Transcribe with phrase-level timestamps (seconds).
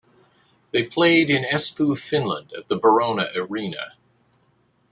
[0.71, 3.91] They played in Espoo, Finland, at the Barona Areena.